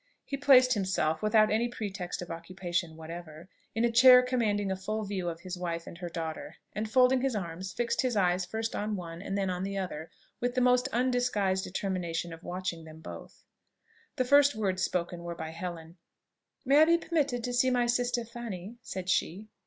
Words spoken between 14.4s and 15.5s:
words spoken were